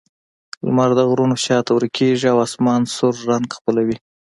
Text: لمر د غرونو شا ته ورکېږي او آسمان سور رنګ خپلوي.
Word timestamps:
لمر 0.65 0.89
د 0.97 1.01
غرونو 1.09 1.35
شا 1.43 1.57
ته 1.65 1.71
ورکېږي 1.73 2.27
او 2.33 2.37
آسمان 2.45 2.81
سور 2.95 3.15
رنګ 3.29 3.47
خپلوي. 3.57 3.97